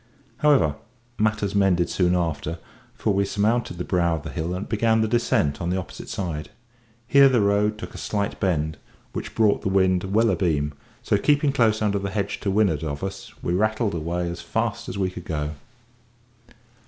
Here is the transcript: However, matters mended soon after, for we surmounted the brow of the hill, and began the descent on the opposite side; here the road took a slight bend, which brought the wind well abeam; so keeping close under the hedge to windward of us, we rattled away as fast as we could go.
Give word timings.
However, 0.37 0.77
matters 1.19 1.53
mended 1.53 1.87
soon 1.87 2.15
after, 2.15 2.57
for 2.95 3.13
we 3.13 3.23
surmounted 3.23 3.77
the 3.77 3.83
brow 3.83 4.15
of 4.15 4.23
the 4.23 4.31
hill, 4.31 4.55
and 4.55 4.67
began 4.67 5.01
the 5.01 5.07
descent 5.07 5.61
on 5.61 5.69
the 5.69 5.77
opposite 5.77 6.09
side; 6.09 6.49
here 7.05 7.29
the 7.29 7.39
road 7.39 7.77
took 7.77 7.93
a 7.93 7.99
slight 7.99 8.39
bend, 8.39 8.77
which 9.13 9.35
brought 9.35 9.61
the 9.61 9.69
wind 9.69 10.05
well 10.05 10.31
abeam; 10.31 10.73
so 11.03 11.19
keeping 11.19 11.51
close 11.51 11.83
under 11.83 11.99
the 11.99 12.09
hedge 12.09 12.39
to 12.39 12.49
windward 12.49 12.81
of 12.83 13.03
us, 13.03 13.31
we 13.43 13.53
rattled 13.53 13.93
away 13.93 14.27
as 14.27 14.41
fast 14.41 14.89
as 14.89 14.97
we 14.97 15.11
could 15.11 15.25
go. 15.25 15.51